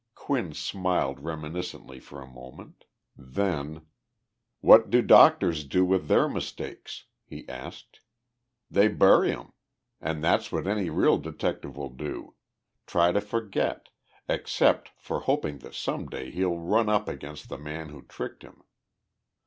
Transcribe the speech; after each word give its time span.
Quinn 0.15 0.51
smiled 0.51 1.19
reminiscently 1.19 1.99
for 1.99 2.23
a 2.23 2.27
moment. 2.33 2.85
Then, 3.15 3.85
"What 4.59 4.89
do 4.89 5.03
doctors 5.03 5.63
do 5.63 5.85
with 5.85 6.07
their 6.07 6.27
mistakes?" 6.27 7.05
he 7.23 7.47
asked. 7.47 8.01
"They 8.71 8.87
bury 8.87 9.31
'em. 9.31 9.53
And 9.99 10.23
that's 10.23 10.51
what 10.51 10.65
any 10.65 10.89
real 10.89 11.19
detective 11.19 11.77
will 11.77 11.91
do 11.93 12.33
try 12.87 13.11
to 13.11 13.21
forget, 13.21 13.89
except 14.27 14.89
for 14.97 15.19
hoping 15.19 15.59
that 15.59 15.75
some 15.75 16.07
day 16.09 16.31
he'll 16.31 16.57
run 16.57 16.89
up 16.89 17.07
against 17.07 17.47
the 17.47 17.59
man 17.59 17.89
who 17.89 18.01
tricked 18.01 18.41
him. 18.41 18.63